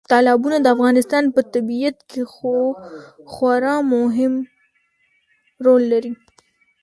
[0.09, 2.21] تالابونه د افغانستان په طبیعت کې
[3.33, 4.33] خورا مهم
[5.65, 6.13] رول لري.